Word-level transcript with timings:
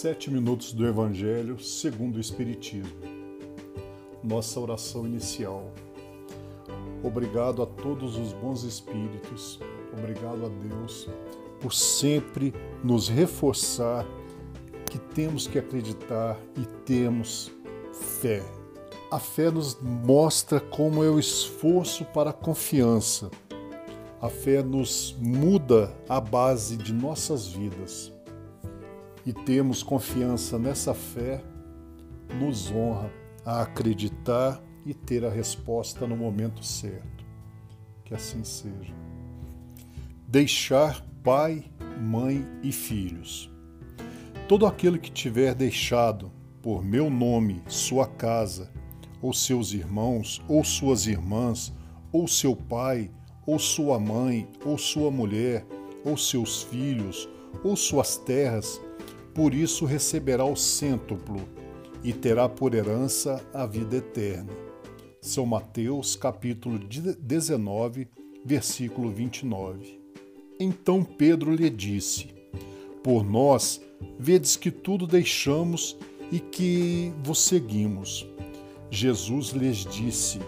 Sete 0.00 0.30
minutos 0.30 0.72
do 0.72 0.86
Evangelho 0.86 1.58
segundo 1.58 2.18
o 2.18 2.20
Espiritismo. 2.20 3.00
Nossa 4.22 4.60
oração 4.60 5.04
inicial. 5.04 5.72
Obrigado 7.02 7.64
a 7.64 7.66
todos 7.66 8.16
os 8.16 8.32
bons 8.32 8.62
espíritos, 8.62 9.58
obrigado 9.92 10.46
a 10.46 10.48
Deus 10.68 11.08
por 11.60 11.74
sempre 11.74 12.54
nos 12.84 13.08
reforçar 13.08 14.06
que 14.88 15.00
temos 15.00 15.48
que 15.48 15.58
acreditar 15.58 16.38
e 16.56 16.64
temos 16.84 17.50
fé. 18.20 18.40
A 19.10 19.18
fé 19.18 19.50
nos 19.50 19.76
mostra 19.82 20.60
como 20.60 21.02
é 21.02 21.10
o 21.10 21.18
esforço 21.18 22.04
para 22.04 22.30
a 22.30 22.32
confiança. 22.32 23.32
A 24.22 24.28
fé 24.28 24.62
nos 24.62 25.16
muda 25.18 25.92
a 26.08 26.20
base 26.20 26.76
de 26.76 26.92
nossas 26.92 27.48
vidas 27.48 28.16
e 29.28 29.32
temos 29.34 29.82
confiança 29.82 30.58
nessa 30.58 30.94
fé, 30.94 31.44
nos 32.40 32.70
honra 32.70 33.12
a 33.44 33.60
acreditar 33.60 34.58
e 34.86 34.94
ter 34.94 35.22
a 35.22 35.28
resposta 35.28 36.06
no 36.06 36.16
momento 36.16 36.64
certo. 36.64 37.26
Que 38.06 38.14
assim 38.14 38.42
seja. 38.42 38.94
Deixar 40.26 41.04
pai, 41.22 41.62
mãe 42.00 42.42
e 42.62 42.72
filhos. 42.72 43.50
Todo 44.48 44.64
aquele 44.64 44.98
que 44.98 45.12
tiver 45.12 45.54
deixado 45.54 46.32
por 46.62 46.82
meu 46.82 47.10
nome 47.10 47.62
sua 47.68 48.06
casa, 48.06 48.72
ou 49.20 49.34
seus 49.34 49.74
irmãos, 49.74 50.42
ou 50.48 50.64
suas 50.64 51.06
irmãs, 51.06 51.70
ou 52.10 52.26
seu 52.26 52.56
pai, 52.56 53.10
ou 53.46 53.58
sua 53.58 54.00
mãe, 54.00 54.48
ou 54.64 54.78
sua 54.78 55.10
mulher, 55.10 55.66
ou 56.02 56.16
seus 56.16 56.62
filhos, 56.62 57.28
ou 57.62 57.76
suas 57.76 58.16
terras, 58.16 58.80
por 59.38 59.54
isso 59.54 59.84
receberá 59.84 60.44
o 60.44 60.56
cêntuplo 60.56 61.48
e 62.02 62.12
terá 62.12 62.48
por 62.48 62.74
herança 62.74 63.40
a 63.54 63.64
vida 63.66 63.98
eterna. 63.98 64.52
São 65.20 65.46
Mateus, 65.46 66.16
capítulo 66.16 66.76
19, 66.76 68.08
versículo 68.44 69.12
29. 69.12 70.00
Então 70.58 71.04
Pedro 71.04 71.54
lhe 71.54 71.70
disse: 71.70 72.34
Por 73.00 73.22
nós, 73.22 73.80
vedes 74.18 74.56
que 74.56 74.72
tudo 74.72 75.06
deixamos 75.06 75.96
e 76.32 76.40
que 76.40 77.12
vos 77.22 77.38
seguimos. 77.38 78.26
Jesus 78.90 79.50
lhes 79.50 79.86
disse: 79.86 80.40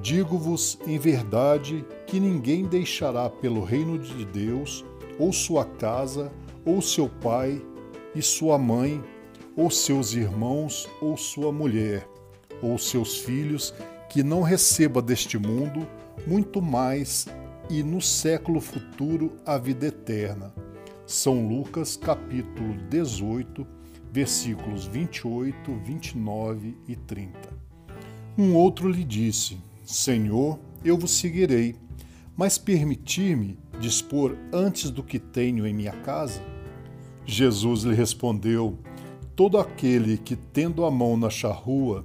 Digo-vos 0.00 0.78
em 0.86 1.00
verdade 1.00 1.84
que 2.06 2.20
ninguém 2.20 2.64
deixará 2.64 3.28
pelo 3.28 3.64
reino 3.64 3.98
de 3.98 4.24
Deus, 4.24 4.84
ou 5.18 5.32
sua 5.32 5.64
casa, 5.64 6.30
ou 6.64 6.80
seu 6.80 7.08
pai, 7.08 7.60
e 8.14 8.22
sua 8.22 8.58
mãe, 8.58 9.02
ou 9.56 9.70
seus 9.70 10.14
irmãos, 10.14 10.88
ou 11.00 11.16
sua 11.16 11.52
mulher, 11.52 12.08
ou 12.62 12.78
seus 12.78 13.18
filhos, 13.18 13.74
que 14.08 14.22
não 14.22 14.42
receba 14.42 15.02
deste 15.02 15.38
mundo 15.38 15.86
muito 16.26 16.62
mais 16.62 17.26
e 17.68 17.82
no 17.82 18.00
século 18.00 18.60
futuro 18.60 19.32
a 19.44 19.58
vida 19.58 19.86
eterna. 19.86 20.54
São 21.06 21.46
Lucas, 21.46 21.96
capítulo 21.96 22.74
18, 22.88 23.66
versículos 24.10 24.86
28, 24.86 25.74
29 25.84 26.76
e 26.86 26.96
30. 26.96 27.38
Um 28.38 28.54
outro 28.54 28.88
lhe 28.88 29.04
disse: 29.04 29.58
Senhor, 29.84 30.58
eu 30.84 30.96
vos 30.96 31.10
seguirei, 31.12 31.76
mas 32.36 32.56
permitir-me 32.56 33.58
dispor 33.80 34.36
antes 34.52 34.90
do 34.90 35.02
que 35.02 35.18
tenho 35.18 35.66
em 35.66 35.74
minha 35.74 35.92
casa? 35.92 36.53
Jesus 37.26 37.82
lhe 37.82 37.94
respondeu: 37.94 38.78
Todo 39.34 39.58
aquele 39.58 40.18
que, 40.18 40.36
tendo 40.36 40.84
a 40.84 40.90
mão 40.90 41.16
na 41.16 41.30
charrua, 41.30 42.04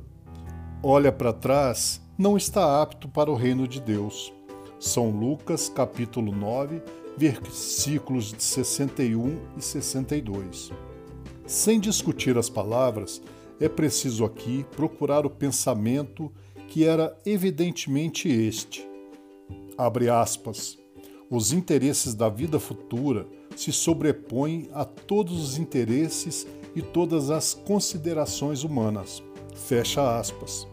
olha 0.81 1.11
para 1.11 1.33
trás, 1.33 2.01
não 2.17 2.37
está 2.37 2.81
apto 2.81 3.07
para 3.07 3.31
o 3.31 3.35
reino 3.35 3.67
de 3.67 3.79
Deus. 3.79 4.33
São 4.79 5.09
Lucas, 5.09 5.67
capítulo 5.69 6.31
9, 6.31 6.81
versículos 7.17 8.31
de 8.31 8.41
61 8.41 9.37
e 9.57 9.61
62. 9.61 10.71
Sem 11.45 11.79
discutir 11.79 12.37
as 12.37 12.49
palavras, 12.49 13.21
é 13.59 13.67
preciso 13.67 14.23
aqui 14.23 14.65
procurar 14.75 15.25
o 15.25 15.29
pensamento 15.29 16.31
que 16.69 16.85
era 16.85 17.17
evidentemente 17.25 18.29
este. 18.29 18.87
Abre 19.77 20.09
aspas. 20.09 20.77
Os 21.29 21.51
interesses 21.51 22.15
da 22.15 22.29
vida 22.29 22.59
futura 22.59 23.27
se 23.59 23.73
sobrepõe 23.73 24.69
a 24.71 24.85
todos 24.85 25.37
os 25.43 25.57
interesses 25.57 26.47
e 26.73 26.81
todas 26.81 27.29
as 27.29 27.53
considerações 27.53 28.63
humanas. 28.63 29.21
Fecha 29.53 30.17
aspas. 30.17 30.65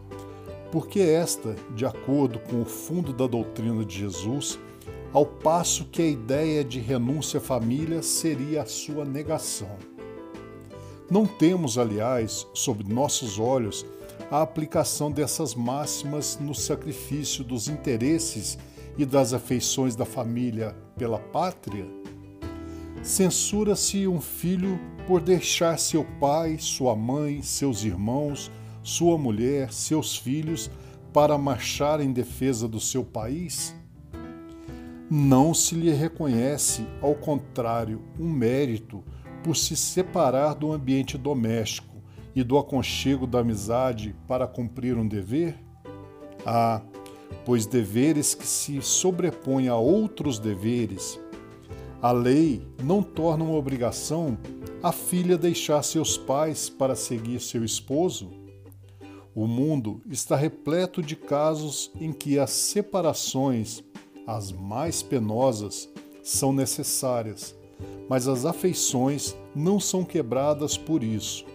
Porque 0.71 1.01
esta, 1.01 1.53
de 1.75 1.85
acordo 1.85 2.39
com 2.39 2.61
o 2.61 2.65
fundo 2.65 3.11
da 3.11 3.27
doutrina 3.27 3.83
de 3.83 3.99
Jesus, 3.99 4.57
ao 5.11 5.25
passo 5.25 5.83
que 5.83 6.01
a 6.01 6.07
ideia 6.07 6.63
de 6.63 6.79
renúncia 6.79 7.39
à 7.39 7.41
família 7.41 8.01
seria 8.01 8.61
a 8.61 8.65
sua 8.65 9.03
negação. 9.03 9.75
Não 11.11 11.25
temos, 11.25 11.77
aliás, 11.77 12.47
sob 12.53 12.85
nossos 12.89 13.37
olhos, 13.37 13.85
a 14.31 14.41
aplicação 14.41 15.11
dessas 15.11 15.53
máximas 15.55 16.39
no 16.39 16.55
sacrifício 16.55 17.43
dos 17.43 17.67
interesses 17.67 18.57
e 18.97 19.05
das 19.05 19.33
afeições 19.33 19.93
da 19.93 20.05
família 20.05 20.73
pela 20.97 21.19
pátria? 21.19 21.85
Censura-se 23.07 24.05
um 24.05 24.19
filho 24.19 24.77
por 25.07 25.21
deixar 25.21 25.79
seu 25.79 26.03
pai, 26.19 26.57
sua 26.59 26.93
mãe, 26.93 27.41
seus 27.41 27.85
irmãos, 27.85 28.51
sua 28.83 29.17
mulher, 29.17 29.71
seus 29.71 30.17
filhos 30.17 30.69
para 31.13 31.37
marchar 31.37 32.01
em 32.01 32.11
defesa 32.11 32.67
do 32.67 32.81
seu 32.81 33.05
país? 33.05 33.73
Não 35.09 35.53
se 35.53 35.73
lhe 35.73 35.89
reconhece, 35.89 36.85
ao 37.01 37.15
contrário, 37.15 38.01
um 38.19 38.29
mérito 38.29 39.01
por 39.41 39.55
se 39.55 39.77
separar 39.77 40.53
do 40.53 40.73
ambiente 40.73 41.17
doméstico 41.17 42.03
e 42.35 42.43
do 42.43 42.57
aconchego 42.57 43.25
da 43.25 43.39
amizade 43.39 44.13
para 44.27 44.45
cumprir 44.45 44.97
um 44.97 45.07
dever? 45.07 45.55
Ah, 46.45 46.81
pois 47.45 47.65
deveres 47.65 48.35
que 48.35 48.45
se 48.45 48.81
sobrepõem 48.81 49.69
a 49.69 49.77
outros 49.77 50.39
deveres 50.39 51.17
a 52.01 52.11
lei 52.11 52.61
não 52.83 53.01
torna 53.01 53.43
uma 53.43 53.55
obrigação 53.55 54.37
a 54.83 54.91
filha 54.91 55.37
deixar 55.37 55.81
seus 55.81 56.17
pais 56.17 56.69
para 56.69 56.95
seguir 56.95 57.41
seu 57.41 57.65
esposo? 57.65 58.29
O 59.33 59.47
mundo 59.47 60.01
está 60.07 60.35
repleto 60.35 61.01
de 61.01 61.15
casos 61.15 61.91
em 61.99 62.11
que 62.11 62.37
as 62.37 62.51
separações, 62.51 63.83
as 64.25 64.51
mais 64.51 65.01
penosas, 65.01 65.89
são 66.23 66.53
necessárias, 66.53 67.55
mas 68.07 68.27
as 68.27 68.45
afeições 68.45 69.35
não 69.55 69.79
são 69.79 70.03
quebradas 70.03 70.77
por 70.77 71.03
isso. 71.03 71.45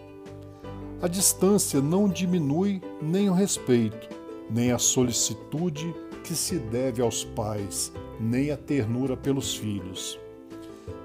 A 1.01 1.09
distância 1.09 1.81
não 1.81 2.09
diminui 2.09 2.81
nem 3.01 3.29
o 3.29 3.33
respeito, 3.33 4.09
nem 4.51 4.73
a 4.73 4.79
solicitude 4.79 5.95
que 6.25 6.35
se 6.35 6.59
deve 6.59 7.03
aos 7.03 7.25
pais, 7.25 7.93
nem 8.21 8.51
a 8.51 8.57
ternura 8.57 9.17
pelos 9.17 9.57
filhos. 9.57 10.22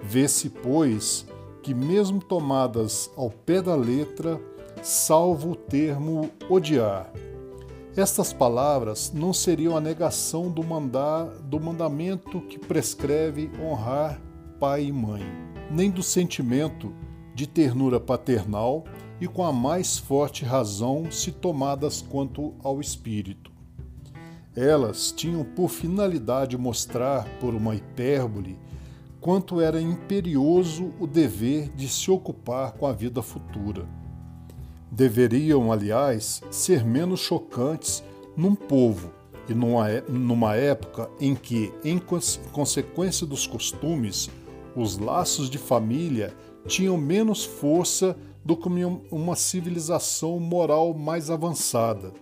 Vê-se, 0.01 0.49
pois, 0.49 1.25
que, 1.61 1.73
mesmo 1.73 2.21
tomadas 2.21 3.11
ao 3.15 3.29
pé 3.29 3.61
da 3.61 3.75
letra, 3.75 4.39
salvo 4.81 5.51
o 5.51 5.55
termo 5.55 6.29
odiar. 6.49 7.11
Estas 7.95 8.31
palavras 8.31 9.11
não 9.11 9.33
seriam 9.33 9.75
a 9.75 9.81
negação 9.81 10.51
do, 10.51 10.63
mandar, 10.63 11.25
do 11.41 11.59
mandamento 11.59 12.41
que 12.41 12.59
prescreve 12.59 13.49
honrar 13.59 14.21
pai 14.59 14.85
e 14.85 14.91
mãe, 14.91 15.23
nem 15.71 15.89
do 15.89 16.03
sentimento 16.03 16.93
de 17.33 17.47
ternura 17.47 17.99
paternal 17.99 18.83
e 19.19 19.27
com 19.27 19.43
a 19.43 19.51
mais 19.51 19.97
forte 19.97 20.45
razão 20.45 21.09
se 21.11 21.31
tomadas 21.31 22.01
quanto 22.01 22.53
ao 22.63 22.79
espírito. 22.79 23.51
Elas 24.55 25.11
tinham 25.11 25.43
por 25.43 25.69
finalidade 25.69 26.57
mostrar, 26.57 27.27
por 27.39 27.53
uma 27.53 27.75
hipérbole, 27.75 28.57
quanto 29.27 29.59
era 29.59 29.81
imperioso 29.81 30.93
o 31.01 31.05
dever 31.05 31.67
de 31.75 31.89
se 31.89 32.09
ocupar 32.09 32.71
com 32.71 32.87
a 32.87 32.93
vida 32.93 33.21
futura. 33.21 33.85
Deveriam, 34.89 35.69
aliás, 35.69 36.41
ser 36.49 36.85
menos 36.85 37.19
chocantes 37.19 38.01
num 38.37 38.55
povo 38.55 39.11
e 39.49 39.53
numa, 39.53 39.89
numa 40.07 40.55
época 40.55 41.09
em 41.19 41.35
que, 41.35 41.73
em 41.83 41.99
consequência 42.53 43.27
dos 43.27 43.45
costumes, 43.45 44.29
os 44.73 44.97
laços 44.97 45.49
de 45.49 45.57
família 45.57 46.33
tinham 46.65 46.95
menos 46.97 47.43
força 47.43 48.17
do 48.45 48.55
que 48.55 48.69
uma 49.11 49.35
civilização 49.35 50.39
moral 50.39 50.93
mais 50.93 51.29
avançada. 51.29 52.13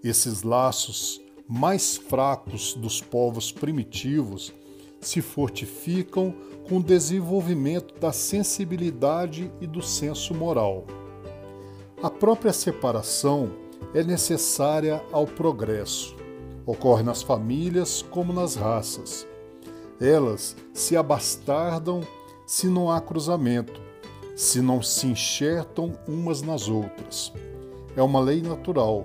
Esses 0.00 0.44
laços 0.44 1.20
mais 1.48 1.96
fracos 1.96 2.74
dos 2.74 3.00
povos 3.00 3.50
primitivos 3.50 4.54
se 5.00 5.22
fortificam 5.22 6.34
com 6.68 6.76
o 6.78 6.82
desenvolvimento 6.82 7.98
da 7.98 8.12
sensibilidade 8.12 9.50
e 9.60 9.66
do 9.66 9.82
senso 9.82 10.34
moral. 10.34 10.84
A 12.02 12.08
própria 12.08 12.52
separação 12.52 13.50
é 13.92 14.04
necessária 14.04 15.02
ao 15.10 15.26
progresso. 15.26 16.16
Ocorre 16.64 17.02
nas 17.02 17.22
famílias 17.22 18.02
como 18.02 18.32
nas 18.32 18.54
raças. 18.54 19.26
Elas 20.00 20.56
se 20.72 20.96
abastardam 20.96 22.02
se 22.46 22.68
não 22.68 22.90
há 22.90 23.00
cruzamento, 23.00 23.80
se 24.36 24.60
não 24.62 24.80
se 24.80 25.06
enxertam 25.06 25.92
umas 26.06 26.40
nas 26.42 26.68
outras. 26.68 27.32
É 27.96 28.02
uma 28.02 28.20
lei 28.20 28.40
natural, 28.40 29.04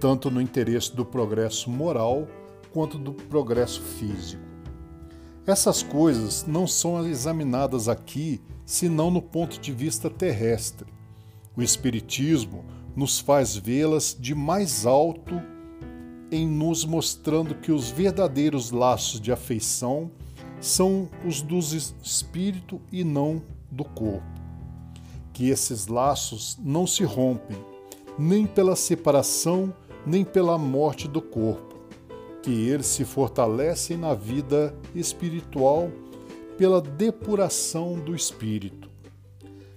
tanto 0.00 0.30
no 0.30 0.40
interesse 0.40 0.94
do 0.94 1.04
progresso 1.04 1.70
moral 1.70 2.26
quanto 2.72 2.98
do 2.98 3.12
progresso 3.12 3.80
físico. 3.80 4.55
Essas 5.46 5.80
coisas 5.80 6.44
não 6.44 6.66
são 6.66 7.06
examinadas 7.06 7.88
aqui 7.88 8.40
senão 8.64 9.12
no 9.12 9.22
ponto 9.22 9.60
de 9.60 9.70
vista 9.72 10.10
terrestre. 10.10 10.92
O 11.56 11.62
Espiritismo 11.62 12.64
nos 12.96 13.20
faz 13.20 13.54
vê-las 13.54 14.16
de 14.18 14.34
mais 14.34 14.84
alto 14.84 15.40
em 16.32 16.48
nos 16.48 16.84
mostrando 16.84 17.54
que 17.54 17.70
os 17.70 17.90
verdadeiros 17.90 18.72
laços 18.72 19.20
de 19.20 19.30
afeição 19.30 20.10
são 20.60 21.08
os 21.24 21.40
do 21.40 21.58
espírito 21.58 22.80
e 22.90 23.04
não 23.04 23.40
do 23.70 23.84
corpo. 23.84 24.26
Que 25.32 25.48
esses 25.50 25.86
laços 25.86 26.58
não 26.60 26.88
se 26.88 27.04
rompem, 27.04 27.56
nem 28.18 28.46
pela 28.46 28.74
separação, 28.74 29.72
nem 30.04 30.24
pela 30.24 30.58
morte 30.58 31.06
do 31.06 31.22
corpo. 31.22 31.75
Que 32.46 32.68
eles 32.68 32.86
se 32.86 33.04
fortalecem 33.04 33.96
na 33.96 34.14
vida 34.14 34.72
espiritual 34.94 35.90
pela 36.56 36.80
depuração 36.80 37.98
do 37.98 38.14
espírito. 38.14 38.88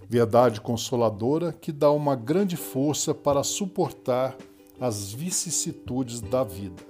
Verdade 0.07 0.61
consoladora 0.61 1.51
que 1.51 1.71
dá 1.71 1.89
uma 1.89 2.15
grande 2.15 2.55
força 2.55 3.11
para 3.11 3.41
suportar 3.41 4.37
as 4.79 5.11
vicissitudes 5.11 6.21
da 6.21 6.43
vida. 6.43 6.83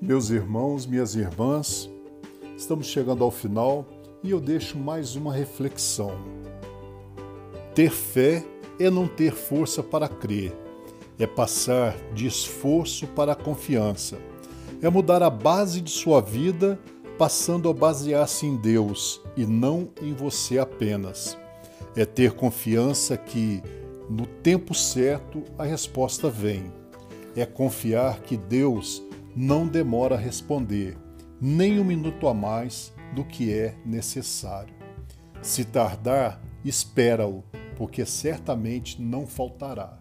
Meus 0.00 0.28
irmãos, 0.30 0.86
minhas 0.86 1.14
irmãs, 1.14 1.88
estamos 2.56 2.88
chegando 2.88 3.22
ao 3.22 3.30
final 3.30 3.86
e 4.24 4.32
eu 4.32 4.40
deixo 4.40 4.76
mais 4.76 5.14
uma 5.14 5.32
reflexão. 5.32 6.16
Ter 7.76 7.92
fé 7.92 8.44
é 8.76 8.90
não 8.90 9.06
ter 9.06 9.32
força 9.32 9.84
para 9.84 10.08
crer, 10.08 10.52
é 11.16 11.28
passar 11.28 11.94
de 12.12 12.26
esforço 12.26 13.06
para 13.06 13.36
confiança, 13.36 14.18
é 14.82 14.90
mudar 14.90 15.22
a 15.22 15.30
base 15.30 15.80
de 15.80 15.90
sua 15.90 16.20
vida 16.20 16.78
passando 17.16 17.70
a 17.70 17.72
basear-se 17.72 18.44
em 18.44 18.56
Deus 18.56 19.22
e 19.36 19.46
não 19.46 19.88
em 20.02 20.12
você 20.12 20.58
apenas. 20.58 21.38
É 21.96 22.04
ter 22.04 22.32
confiança 22.32 23.16
que, 23.16 23.62
no 24.10 24.26
tempo 24.26 24.74
certo, 24.74 25.42
a 25.56 25.64
resposta 25.64 26.28
vem 26.28 26.70
é 27.36 27.46
confiar 27.46 28.20
que 28.20 28.36
Deus 28.36 29.02
não 29.34 29.66
demora 29.66 30.16
a 30.16 30.18
responder, 30.18 30.96
nem 31.40 31.80
um 31.80 31.84
minuto 31.84 32.28
a 32.28 32.34
mais 32.34 32.92
do 33.14 33.24
que 33.24 33.52
é 33.52 33.74
necessário. 33.84 34.74
Se 35.40 35.64
tardar, 35.64 36.40
espera-o, 36.64 37.42
porque 37.76 38.04
certamente 38.04 39.00
não 39.00 39.26
faltará. 39.26 39.98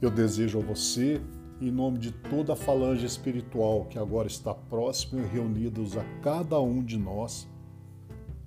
Eu 0.00 0.10
desejo 0.10 0.58
a 0.58 0.62
você, 0.62 1.20
em 1.60 1.70
nome 1.70 1.98
de 1.98 2.12
toda 2.12 2.52
a 2.52 2.56
falange 2.56 3.04
espiritual 3.04 3.86
que 3.86 3.98
agora 3.98 4.28
está 4.28 4.54
próxima 4.54 5.20
e 5.22 5.26
reunidos 5.26 5.96
a 5.96 6.04
cada 6.22 6.60
um 6.60 6.82
de 6.82 6.98
nós, 6.98 7.48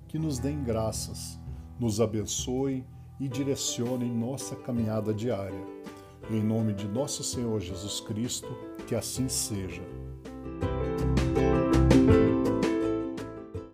que 0.08 0.18
nos 0.18 0.38
deem 0.38 0.62
graças, 0.62 1.38
nos 1.78 2.00
abençoem 2.00 2.86
e 3.20 3.28
direcionem 3.28 4.10
nossa 4.10 4.56
caminhada 4.56 5.12
diária 5.12 5.82
em 6.30 6.42
nome 6.42 6.72
de 6.72 6.86
nosso 6.86 7.22
Senhor 7.22 7.60
Jesus 7.60 8.00
Cristo, 8.00 8.56
que 8.86 8.94
assim 8.94 9.28
seja. 9.28 9.82